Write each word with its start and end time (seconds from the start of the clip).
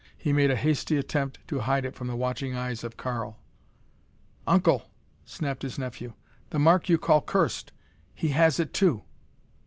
He 0.17 0.33
made 0.33 0.49
a 0.49 0.55
hasty 0.55 0.97
attempt 0.97 1.37
to 1.47 1.59
hide 1.59 1.85
it 1.85 1.93
from 1.93 2.07
the 2.07 2.15
watching 2.15 2.55
eyes 2.55 2.83
of 2.83 2.97
Karl. 2.97 3.37
"Uncle!" 4.47 4.89
snapped 5.25 5.61
his 5.61 5.77
nephew," 5.77 6.13
the 6.49 6.57
mark 6.57 6.89
you 6.89 6.97
call 6.97 7.21
cursed! 7.21 7.71
He 8.15 8.29
has 8.29 8.59
it, 8.59 8.73
too!" 8.73 9.03